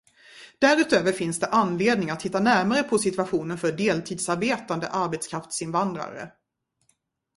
Därutöver 0.59 1.11
finns 1.11 1.39
det 1.39 1.47
anledning 1.47 2.09
att 2.09 2.19
titta 2.19 2.39
närmare 2.39 2.83
på 2.83 2.97
situationen 2.99 3.57
för 3.57 3.71
deltidsarbetande 3.71 4.87
arbetskraftsinvandrare. 4.89 6.31